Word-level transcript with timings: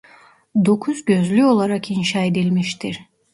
Dokuz 0.65 1.05
gözlü 1.05 1.45
olarak 1.45 1.91
inşa 1.91 2.19
edilmiştir. 2.19 2.99